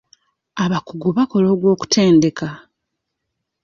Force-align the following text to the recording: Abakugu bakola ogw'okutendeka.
Abakugu 0.63 1.07
bakola 1.17 1.47
ogw'okutendeka. 1.53 2.49